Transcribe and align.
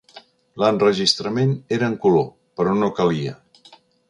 L'enregistrament 0.63 1.53
era 1.79 1.91
en 1.93 1.99
color, 2.07 2.27
però 2.63 2.75
no 2.81 2.91
calia. 3.03 3.37